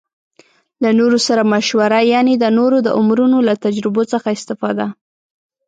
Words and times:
له 0.83 0.89
نورو 0.99 1.17
سره 1.27 1.41
مشوره 1.53 1.99
يعنې 2.13 2.33
د 2.37 2.45
نورو 2.57 2.77
د 2.85 2.87
عمرونو 2.97 3.37
له 3.47 3.53
تجربو 3.65 4.01
څخه 4.11 4.27
استفاده 4.37 4.85